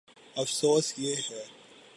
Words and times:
افسوس، 0.35 0.93
یہ 0.97 1.15
ہے۔ 1.29 1.43